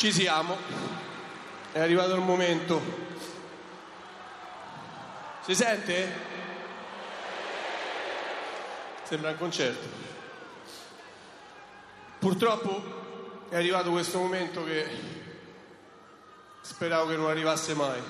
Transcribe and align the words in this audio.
Ci 0.00 0.12
siamo, 0.12 0.56
è 1.72 1.78
arrivato 1.78 2.14
il 2.14 2.22
momento. 2.22 2.80
Si 5.42 5.54
sente? 5.54 6.12
Sembra 9.02 9.32
un 9.32 9.36
concerto. 9.36 9.86
Purtroppo 12.18 13.44
è 13.50 13.56
arrivato 13.56 13.90
questo 13.90 14.16
momento 14.16 14.64
che 14.64 14.88
speravo 16.62 17.10
che 17.10 17.16
non 17.16 17.28
arrivasse 17.28 17.74
mai. 17.74 18.00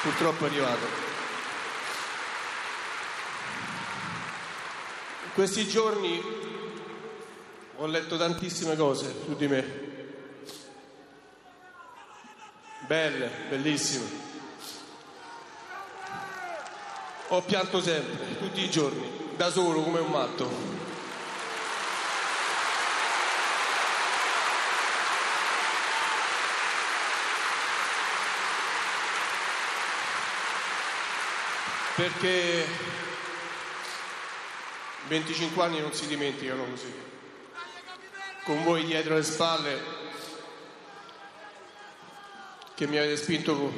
Purtroppo 0.00 0.44
è 0.44 0.48
arrivato. 0.48 1.08
Questi 5.38 5.68
giorni 5.68 6.20
ho 7.76 7.86
letto 7.86 8.16
tantissime 8.16 8.74
cose 8.74 9.14
su 9.24 9.36
di 9.36 9.46
me. 9.46 9.64
Belle, 12.88 13.30
bellissime. 13.48 14.10
Ho 17.28 17.40
pianto 17.42 17.80
sempre, 17.80 18.36
tutti 18.36 18.62
i 18.62 18.68
giorni, 18.68 19.30
da 19.36 19.48
solo 19.48 19.82
come 19.82 20.00
un 20.00 20.10
matto. 20.10 20.50
Perché 31.94 33.07
25 35.08 35.64
anni 35.64 35.80
non 35.80 35.92
si 35.92 36.06
dimenticano 36.06 36.64
così. 36.64 36.92
Con 38.44 38.62
voi 38.62 38.84
dietro 38.84 39.14
le 39.14 39.22
spalle 39.22 39.80
che 42.74 42.86
mi 42.86 42.98
avete 42.98 43.16
spinto 43.16 43.72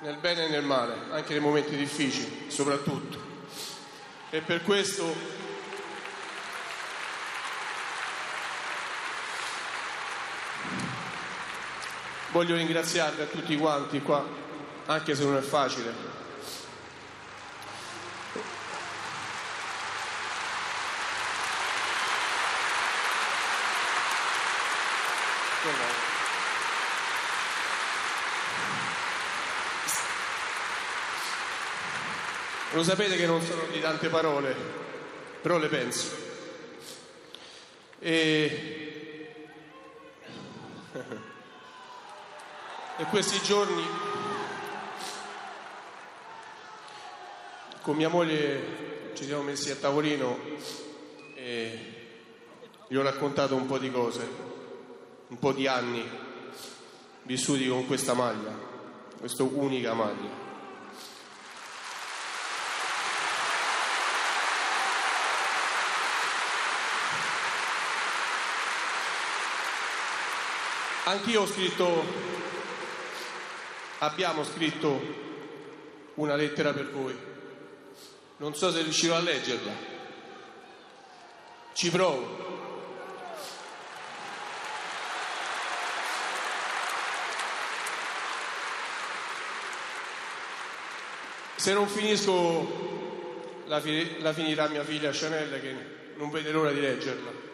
nel 0.00 0.16
bene 0.16 0.46
e 0.46 0.48
nel 0.48 0.64
male, 0.64 0.94
anche 1.10 1.32
nei 1.32 1.40
momenti 1.40 1.76
difficili, 1.76 2.46
soprattutto. 2.48 3.30
E 4.30 4.40
per 4.40 4.62
questo 4.62 5.14
voglio 12.30 12.56
ringraziarvi 12.56 13.22
a 13.22 13.26
tutti 13.26 13.56
quanti 13.56 14.00
qua, 14.00 14.26
anche 14.86 15.14
se 15.14 15.22
non 15.24 15.36
è 15.36 15.42
facile. 15.42 16.21
Lo 32.72 32.82
sapete 32.82 33.16
che 33.16 33.26
non 33.26 33.42
sono 33.42 33.64
di 33.70 33.80
tante 33.80 34.08
parole, 34.08 34.56
però 35.42 35.58
le 35.58 35.68
penso. 35.68 36.08
E, 37.98 39.36
e 42.96 43.04
questi 43.10 43.42
giorni 43.42 43.84
con 47.82 47.94
mia 47.94 48.08
moglie 48.08 49.10
ci 49.14 49.24
siamo 49.24 49.42
messi 49.42 49.70
a 49.70 49.76
tavolino 49.76 50.38
e 51.34 51.78
gli 52.88 52.96
ho 52.96 53.02
raccontato 53.02 53.54
un 53.54 53.66
po' 53.66 53.76
di 53.76 53.90
cose, 53.90 54.26
un 55.28 55.38
po' 55.38 55.52
di 55.52 55.66
anni 55.66 56.08
vissuti 57.24 57.68
con 57.68 57.86
questa 57.86 58.14
maglia, 58.14 58.56
questa 59.18 59.42
unica 59.42 59.92
maglia. 59.92 60.51
Anch'io 71.04 71.42
ho 71.42 71.46
scritto, 71.46 72.04
abbiamo 73.98 74.44
scritto 74.44 75.00
una 76.14 76.36
lettera 76.36 76.72
per 76.72 76.90
voi. 76.92 77.18
Non 78.36 78.54
so 78.54 78.70
se 78.70 78.82
riuscirò 78.82 79.16
a 79.16 79.20
leggerla. 79.20 79.72
Ci 81.72 81.90
provo. 81.90 82.50
Se 91.56 91.72
non 91.72 91.88
finisco 91.88 93.62
la, 93.66 93.80
fi- 93.80 94.20
la 94.20 94.32
finirà 94.32 94.68
mia 94.68 94.84
figlia 94.84 95.10
Chanel 95.12 95.60
che 95.60 95.74
non 96.16 96.30
vede 96.30 96.52
l'ora 96.52 96.70
di 96.70 96.80
leggerla. 96.80 97.51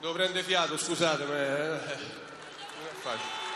Devo 0.00 0.14
prendere 0.14 0.42
fiato, 0.42 0.78
scusate, 0.78 1.24
ma 1.24 1.36
eh, 1.36 1.68
non 1.68 1.76
è 1.76 3.00
facile. 3.02 3.49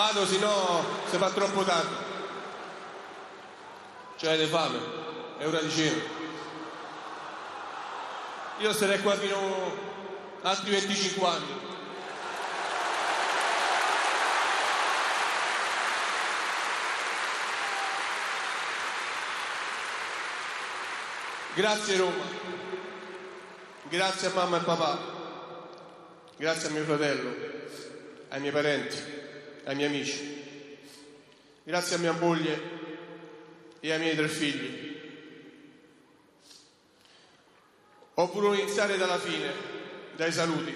Vado, 0.00 0.24
se 0.24 0.38
no 0.38 0.82
si 1.10 1.18
fa 1.18 1.28
troppo 1.28 1.62
tardi. 1.62 1.94
Cioè 4.16 4.30
avete 4.30 4.46
fame, 4.46 4.78
è 5.36 5.46
ora 5.46 5.60
di 5.60 5.70
cena. 5.70 6.02
Io 8.60 8.72
starei 8.72 8.98
qua 9.02 9.14
fino 9.16 9.36
a 10.40 10.48
altri 10.48 10.70
25 10.70 11.28
anni. 11.28 11.60
Grazie 21.52 21.96
Roma, 21.98 22.24
grazie 23.82 24.28
a 24.28 24.32
mamma 24.32 24.56
e 24.56 24.60
papà, 24.60 24.98
grazie 26.38 26.68
a 26.68 26.70
mio 26.70 26.84
fratello, 26.84 27.34
ai 28.30 28.40
miei 28.40 28.52
parenti 28.52 29.19
ai 29.70 29.76
miei 29.76 29.88
amici, 29.88 30.44
grazie 31.62 31.94
a 31.94 32.00
mia 32.00 32.10
moglie 32.10 32.60
e 33.78 33.92
ai 33.92 34.00
miei 34.00 34.16
tre 34.16 34.26
figli. 34.26 34.98
Ho 38.14 38.26
voluto 38.26 38.54
iniziare 38.54 38.96
dalla 38.96 39.18
fine, 39.18 39.52
dai 40.16 40.32
saluti, 40.32 40.74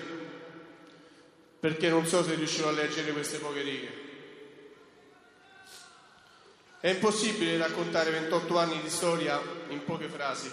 perché 1.58 1.88
non 1.88 2.06
so 2.06 2.22
se 2.22 2.36
riuscirò 2.36 2.68
a 2.68 2.72
leggere 2.72 3.10
queste 3.10 3.38
poche 3.38 3.62
righe. 3.62 4.02
È 6.78 6.88
impossibile 6.90 7.56
raccontare 7.56 8.12
28 8.12 8.58
anni 8.58 8.80
di 8.80 8.90
storia 8.90 9.40
in 9.70 9.82
poche 9.82 10.06
frasi. 10.06 10.52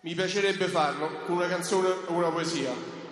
Mi 0.00 0.14
piacerebbe 0.14 0.66
farlo 0.66 1.20
con 1.20 1.36
una 1.36 1.46
canzone 1.46 1.88
o 2.06 2.12
una 2.12 2.30
poesia, 2.30 3.03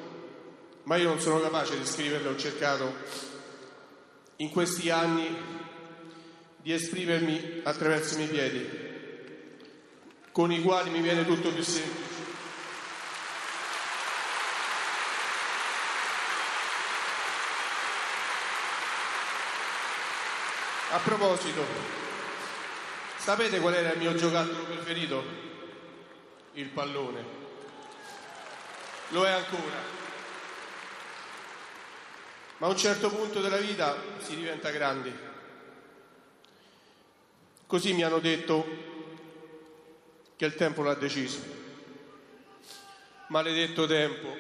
ma 0.85 0.97
io 0.97 1.09
non 1.09 1.21
sono 1.21 1.41
capace 1.41 1.79
di 1.79 1.87
scriverle, 1.87 2.29
ho 2.29 2.37
cercato 2.37 2.95
in 4.37 4.51
questi 4.51 4.91
anni 4.91 5.61
di 6.57 6.73
esprimermi 6.73 7.61
attraverso 7.65 8.15
i 8.15 8.17
miei 8.19 8.29
piedi, 8.29 8.69
con 10.33 10.51
i 10.51 10.63
quali 10.63 10.91
mi 10.91 11.01
viene 11.01 11.25
tutto 11.25 11.53
più 11.53 11.63
semplice. 11.63 12.11
A 20.91 20.99
proposito, 20.99 21.65
sapete 23.17 23.61
qual 23.61 23.75
era 23.75 23.93
il 23.93 23.99
mio 23.99 24.15
giocattolo 24.15 24.65
preferito? 24.65 25.25
Il 26.55 26.69
pallone. 26.69 27.25
lo 29.09 29.25
è 29.25 29.31
ancora. 29.31 30.02
Ma 32.63 32.69
a 32.69 32.71
un 32.71 32.77
certo 32.77 33.11
punto 33.11 33.41
della 33.41 33.57
vita 33.57 34.01
si 34.25 34.37
diventa 34.37 34.71
grandi. 34.71 35.13
Così 37.67 37.93
mi 37.93 38.05
hanno 38.05 38.21
detto 38.21 38.65
che 40.37 40.45
il 40.45 40.55
tempo 40.55 40.85
l'ha 40.85 40.95
deciso. 40.95 41.41
Maledetto 43.27 43.85
tempo. 43.89 44.37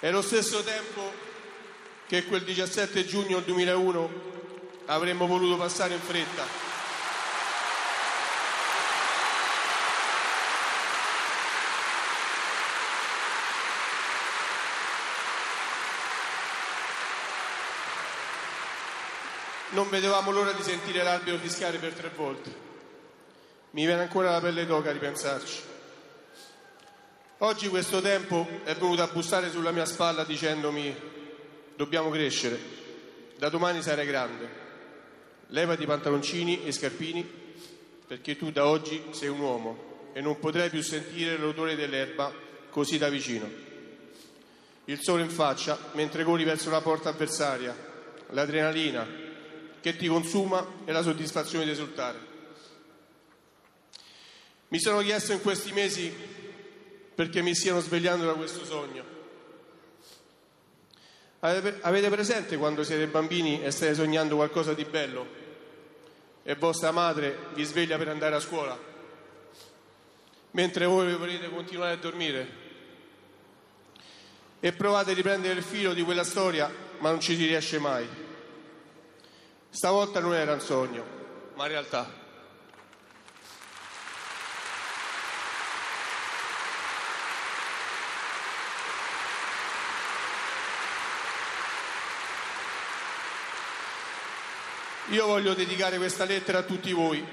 È 0.00 0.10
lo 0.10 0.22
stesso 0.22 0.64
tempo 0.64 1.12
che 2.08 2.24
quel 2.24 2.42
17 2.42 3.06
giugno 3.06 3.38
2001 3.42 4.10
avremmo 4.86 5.28
voluto 5.28 5.56
passare 5.56 5.94
in 5.94 6.00
fretta. 6.00 6.71
Non 19.72 19.88
vedevamo 19.88 20.30
l'ora 20.30 20.52
di 20.52 20.62
sentire 20.62 21.02
l'albero 21.02 21.38
fischiare 21.38 21.78
per 21.78 21.94
tre 21.94 22.10
volte. 22.14 22.54
Mi 23.70 23.86
viene 23.86 24.02
ancora 24.02 24.30
la 24.30 24.40
pelle 24.40 24.66
d'oca 24.66 24.90
a 24.90 24.92
ripensarci. 24.92 25.60
Oggi 27.38 27.68
questo 27.68 28.02
tempo 28.02 28.46
è 28.64 28.74
venuto 28.74 29.02
a 29.02 29.06
bussare 29.06 29.50
sulla 29.50 29.70
mia 29.70 29.86
spalla 29.86 30.24
dicendomi 30.24 30.94
dobbiamo 31.74 32.10
crescere, 32.10 32.58
da 33.38 33.48
domani 33.48 33.80
sarai 33.80 34.04
grande, 34.04 34.48
levati 35.48 35.86
pantaloncini 35.86 36.64
e 36.66 36.72
scarpini 36.72 37.26
perché 38.06 38.36
tu 38.36 38.52
da 38.52 38.66
oggi 38.66 39.02
sei 39.12 39.28
un 39.28 39.40
uomo 39.40 40.10
e 40.12 40.20
non 40.20 40.38
potrai 40.38 40.68
più 40.68 40.82
sentire 40.82 41.38
l'odore 41.38 41.76
dell'erba 41.76 42.30
così 42.68 42.98
da 42.98 43.08
vicino. 43.08 43.50
Il 44.84 44.98
sole 45.00 45.22
in 45.22 45.30
faccia 45.30 45.78
mentre 45.92 46.24
corri 46.24 46.44
verso 46.44 46.68
la 46.68 46.82
porta 46.82 47.08
avversaria, 47.08 47.74
l'adrenalina, 48.32 49.21
che 49.82 49.96
ti 49.96 50.06
consuma 50.06 50.66
e 50.84 50.92
la 50.92 51.02
soddisfazione 51.02 51.64
di 51.64 51.72
esultare. 51.72 52.30
Mi 54.68 54.80
sono 54.80 55.02
chiesto 55.02 55.32
in 55.32 55.42
questi 55.42 55.72
mesi 55.72 56.10
perché 57.14 57.42
mi 57.42 57.54
stiano 57.54 57.80
svegliando 57.80 58.24
da 58.24 58.32
questo 58.32 58.64
sogno. 58.64 59.04
Avete 61.40 62.08
presente 62.08 62.56
quando 62.56 62.84
siete 62.84 63.06
bambini 63.08 63.62
e 63.62 63.72
state 63.72 63.94
sognando 63.94 64.36
qualcosa 64.36 64.72
di 64.72 64.84
bello 64.84 65.26
e 66.44 66.54
vostra 66.54 66.92
madre 66.92 67.36
vi 67.54 67.64
sveglia 67.64 67.98
per 67.98 68.08
andare 68.08 68.36
a 68.36 68.40
scuola, 68.40 68.78
mentre 70.52 70.86
voi 70.86 71.14
volete 71.16 71.50
continuare 71.50 71.94
a 71.94 71.96
dormire? 71.96 72.60
E 74.60 74.72
provate 74.72 75.10
a 75.10 75.14
riprendere 75.14 75.54
il 75.54 75.64
filo 75.64 75.92
di 75.92 76.02
quella 76.02 76.22
storia, 76.22 76.72
ma 76.98 77.10
non 77.10 77.20
ci 77.20 77.34
si 77.34 77.44
riesce 77.46 77.80
mai. 77.80 78.21
Stavolta 79.74 80.20
non 80.20 80.34
era 80.34 80.52
un 80.52 80.60
sogno, 80.60 81.02
ma 81.54 81.66
realtà. 81.66 82.06
Io 95.08 95.26
voglio 95.26 95.54
dedicare 95.54 95.96
questa 95.96 96.24
lettera 96.24 96.58
a 96.58 96.62
tutti 96.62 96.92
voi, 96.92 97.24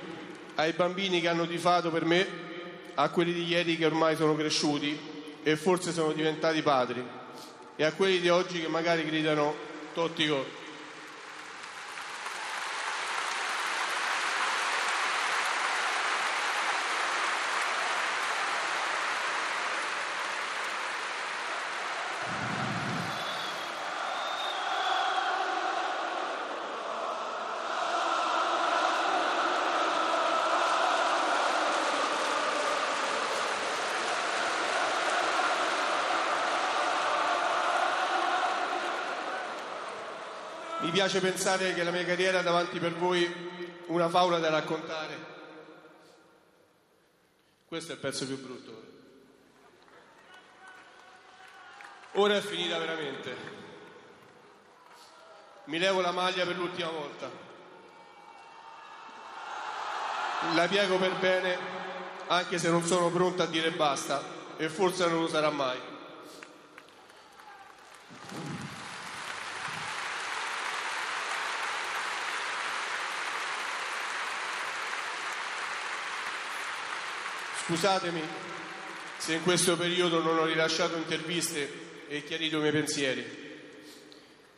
ai 0.55 0.71
bambini 0.71 1.19
che 1.19 1.27
hanno 1.27 1.45
tifato 1.45 1.91
per 1.91 2.05
me, 2.05 2.25
a 2.95 3.09
quelli 3.09 3.33
di 3.33 3.47
ieri 3.47 3.75
che 3.75 3.85
ormai 3.85 4.15
sono 4.15 4.33
cresciuti 4.37 4.97
e 5.43 5.57
forse 5.57 5.91
sono 5.91 6.13
diventati 6.13 6.61
padri, 6.61 7.05
e 7.75 7.83
a 7.83 7.91
quelli 7.91 8.21
di 8.21 8.29
oggi 8.29 8.61
che 8.61 8.69
magari 8.69 9.03
gridano 9.03 9.53
Totti 9.93 10.25
Gol. 10.25 10.67
Mi 40.81 40.91
piace 40.91 41.19
pensare 41.19 41.73
che 41.73 41.83
la 41.83 41.91
mia 41.91 42.05
carriera 42.05 42.41
davanti 42.41 42.79
per 42.79 42.93
voi 42.93 43.83
una 43.87 44.07
favola 44.07 44.39
da 44.39 44.49
raccontare. 44.49 45.37
Questo 47.65 47.91
è 47.91 47.95
il 47.95 48.01
pezzo 48.01 48.25
più 48.25 48.39
brutto. 48.39 48.83
Ora 52.13 52.37
è 52.37 52.41
finita 52.41 52.77
veramente. 52.77 53.35
Mi 55.65 55.77
levo 55.77 55.99
la 55.99 56.11
maglia 56.11 56.45
per 56.45 56.55
l'ultima 56.55 56.89
volta. 56.89 57.29
La 60.53 60.67
piego 60.67 60.97
per 60.97 61.13
bene, 61.19 61.57
anche 62.27 62.57
se 62.57 62.69
non 62.69 62.83
sono 62.83 63.09
pronta 63.09 63.43
a 63.43 63.47
dire 63.47 63.71
basta, 63.71 64.23
e 64.55 64.69
forse 64.69 65.07
non 65.07 65.19
lo 65.19 65.27
sarà 65.27 65.49
mai. 65.49 65.79
Scusatemi 77.69 78.23
se 79.19 79.33
in 79.35 79.43
questo 79.43 79.77
periodo 79.77 80.23
non 80.23 80.39
ho 80.39 80.45
rilasciato 80.45 80.97
interviste 80.97 82.07
e 82.07 82.23
chiarito 82.23 82.57
i 82.57 82.61
miei 82.61 82.71
pensieri, 82.71 83.23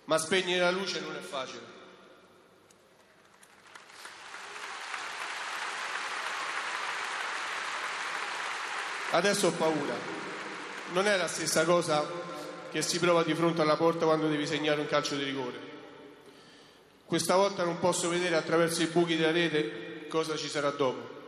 ma 0.05 0.17
spegnere 0.17 0.61
la 0.61 0.71
luce 0.71 1.01
non 1.01 1.13
è 1.17 1.19
facile. 1.19 1.59
Adesso 9.09 9.47
ho 9.47 9.51
paura. 9.51 9.95
Non 10.93 11.05
è 11.05 11.17
la 11.17 11.27
stessa 11.27 11.65
cosa 11.65 12.09
che 12.71 12.81
si 12.81 12.97
prova 12.97 13.23
di 13.23 13.33
fronte 13.33 13.59
alla 13.59 13.75
porta 13.75 14.05
quando 14.05 14.29
devi 14.29 14.47
segnare 14.47 14.79
un 14.79 14.87
calcio 14.87 15.17
di 15.17 15.25
rigore. 15.25 15.59
Questa 17.05 17.35
volta 17.35 17.65
non 17.65 17.77
posso 17.77 18.07
vedere 18.07 18.37
attraverso 18.37 18.81
i 18.81 18.87
buchi 18.87 19.17
della 19.17 19.31
rete 19.31 20.07
cosa 20.07 20.37
ci 20.37 20.47
sarà 20.47 20.69
dopo. 20.69 21.20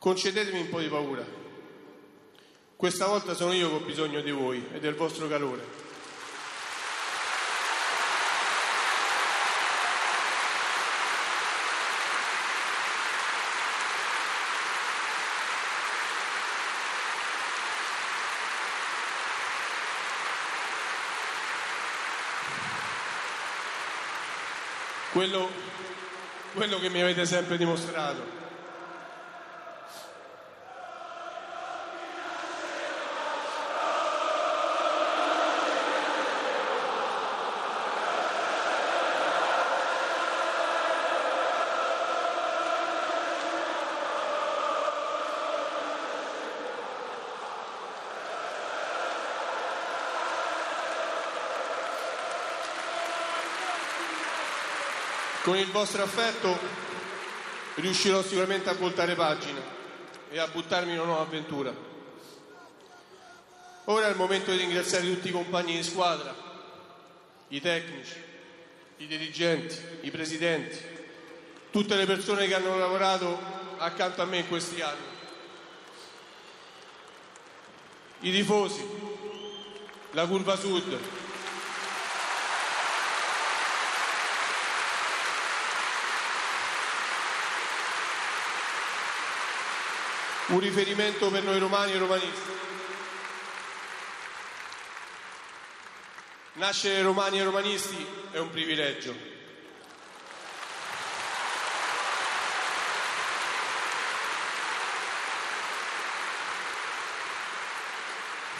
Concedetemi 0.00 0.60
un 0.60 0.70
po' 0.70 0.80
di 0.80 0.88
paura. 0.88 1.22
Questa 2.74 3.06
volta 3.06 3.34
sono 3.34 3.52
io 3.52 3.68
che 3.68 3.74
ho 3.74 3.86
bisogno 3.86 4.22
di 4.22 4.30
voi 4.30 4.66
e 4.72 4.80
del 4.80 4.94
vostro 4.94 5.28
calore. 5.28 5.62
Quello, 25.12 25.50
quello 26.54 26.78
che 26.78 26.88
mi 26.88 27.02
avete 27.02 27.26
sempre 27.26 27.58
dimostrato. 27.58 28.49
Con 55.42 55.56
il 55.56 55.70
vostro 55.70 56.02
affetto 56.02 56.58
riuscirò 57.76 58.22
sicuramente 58.22 58.68
a 58.68 58.74
voltare 58.74 59.14
pagina 59.14 59.60
e 60.30 60.38
a 60.38 60.46
buttarmi 60.46 60.92
in 60.92 60.98
una 60.98 61.06
nuova 61.06 61.22
avventura. 61.22 61.72
Ora 63.84 64.06
è 64.06 64.10
il 64.10 64.16
momento 64.16 64.50
di 64.50 64.58
ringraziare 64.58 65.06
tutti 65.06 65.28
i 65.28 65.32
compagni 65.32 65.76
di 65.76 65.82
squadra, 65.82 66.34
i 67.48 67.60
tecnici, 67.60 68.22
i 68.98 69.06
dirigenti, 69.06 69.76
i 70.02 70.10
presidenti, 70.10 70.78
tutte 71.70 71.96
le 71.96 72.06
persone 72.06 72.46
che 72.46 72.54
hanno 72.54 72.76
lavorato 72.76 73.38
accanto 73.78 74.22
a 74.22 74.26
me 74.26 74.38
in 74.38 74.48
questi 74.48 74.80
anni. 74.82 75.10
i 78.20 78.30
tifosi, 78.30 78.84
la 80.12 80.26
curva 80.26 80.56
sud. 80.56 80.98
Un 90.50 90.58
riferimento 90.58 91.30
per 91.30 91.44
noi 91.44 91.60
romani 91.60 91.92
e 91.92 91.98
romanisti. 91.98 92.50
Nascere 96.54 97.02
romani 97.02 97.38
e 97.38 97.44
romanisti 97.44 98.06
è 98.32 98.38
un 98.38 98.50
privilegio. 98.50 99.14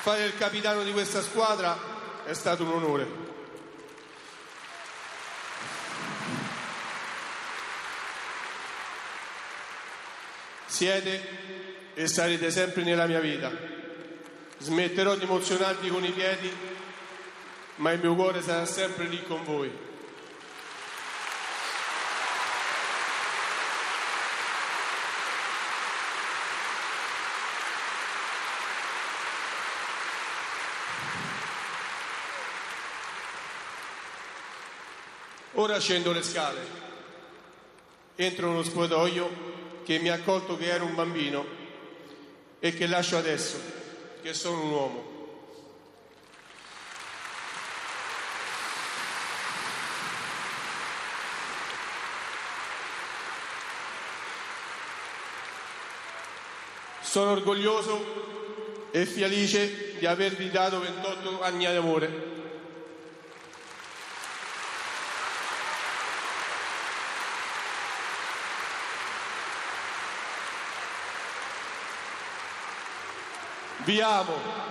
Fare 0.02 0.24
il 0.24 0.36
capitano 0.36 0.84
di 0.84 0.92
questa 0.92 1.20
squadra 1.20 1.76
è 2.24 2.32
stato 2.34 2.62
un 2.62 2.72
onore. 2.72 3.39
Siete 10.80 11.20
e 11.92 12.06
sarete 12.06 12.50
sempre 12.50 12.82
nella 12.84 13.06
mia 13.06 13.20
vita. 13.20 13.52
Smetterò 14.56 15.14
di 15.14 15.24
emozionarvi 15.24 15.90
con 15.90 16.02
i 16.02 16.10
piedi, 16.10 16.50
ma 17.74 17.90
il 17.92 18.00
mio 18.00 18.14
cuore 18.14 18.40
sarà 18.40 18.64
sempre 18.64 19.04
lì 19.04 19.22
con 19.24 19.44
voi. 19.44 19.70
Ora 35.52 35.78
scendo 35.78 36.12
le 36.12 36.22
scale, 36.22 36.60
entro 38.14 38.48
uno 38.48 38.62
spogliatoio 38.62 39.59
che 39.84 39.98
mi 39.98 40.08
ha 40.08 40.14
accolto 40.14 40.56
che 40.56 40.66
ero 40.66 40.84
un 40.84 40.94
bambino 40.94 41.44
e 42.58 42.74
che 42.74 42.86
lascio 42.86 43.16
adesso, 43.16 43.58
che 44.22 44.34
sono 44.34 44.62
un 44.62 44.70
uomo. 44.70 45.18
Sono 57.00 57.32
orgoglioso 57.32 58.88
e 58.92 59.04
felice 59.04 59.98
di 59.98 60.06
avervi 60.06 60.50
dato 60.50 60.80
28 60.80 61.42
anni 61.42 61.58
di 61.58 61.66
amore 61.66 62.39
Vi 73.90 74.00
amo. 74.00 74.69